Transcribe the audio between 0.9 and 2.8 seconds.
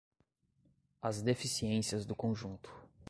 as deficiências do conjunto